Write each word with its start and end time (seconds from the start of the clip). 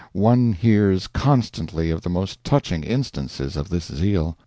One 0.13 0.51
hears 0.53 1.05
constantly 1.05 1.91
of 1.91 2.01
the 2.01 2.09
most 2.09 2.43
touching 2.43 2.83
instances 2.83 3.55
of 3.55 3.69
this 3.69 3.85
zeal. 3.85 4.35